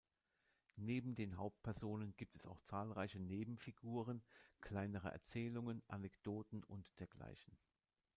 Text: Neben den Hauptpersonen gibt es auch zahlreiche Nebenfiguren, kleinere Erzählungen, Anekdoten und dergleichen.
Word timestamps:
Neben 0.79 1.13
den 1.13 1.37
Hauptpersonen 1.37 2.17
gibt 2.17 2.35
es 2.35 2.47
auch 2.47 2.59
zahlreiche 2.61 3.19
Nebenfiguren, 3.19 4.23
kleinere 4.59 5.09
Erzählungen, 5.11 5.83
Anekdoten 5.87 6.63
und 6.63 6.89
dergleichen. 6.99 7.55